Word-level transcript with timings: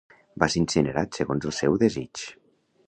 Va 0.43 0.47
ser 0.53 0.61
incinerat 0.61 1.21
segons 1.21 1.47
el 1.51 1.55
seu 1.61 1.81
desig. 1.87 2.27